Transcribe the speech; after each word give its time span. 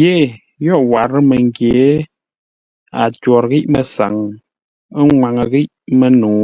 Yee 0.00 0.24
yo 0.66 0.74
warə́ 0.90 1.20
məngyě, 1.28 1.74
ə́ 3.00 3.06
ntwǒr 3.12 3.42
ghíʼ 3.50 3.66
mə́saŋ, 3.72 4.14
ə́ 4.98 5.02
ŋwaŋə́ 5.16 5.44
ghíʼ 5.52 5.68
mə́nəu? 5.98 6.40